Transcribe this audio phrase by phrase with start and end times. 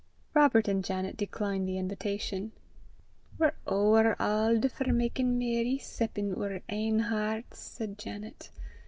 [0.33, 2.53] Robert and Janet declined the invitation.
[3.37, 8.49] "We're ower auld for makin' merry 'cep in oor ain herts," said Janet.